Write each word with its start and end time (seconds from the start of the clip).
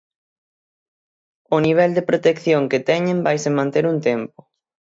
O 1.55 1.57
nivel 1.65 1.91
de 1.97 2.07
protección 2.09 2.61
que 2.71 2.83
teñen 2.89 3.23
vaise 3.25 3.49
manter 3.59 3.83
un 3.91 3.97
tempo. 4.09 4.39